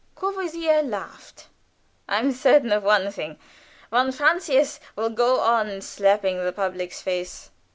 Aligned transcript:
Courvoisier 0.15 0.81
laughed. 0.81 1.45
"I'm 2.09 2.31
certain 2.31 2.71
of 2.71 2.81
one 2.81 3.11
thing: 3.11 3.37
von 3.91 4.11
Francius 4.11 4.79
will 4.95 5.11
go 5.11 5.41
on 5.41 5.79
slapping 5.81 6.43
the 6.43 6.51
public's 6.51 7.03
face. 7.03 7.51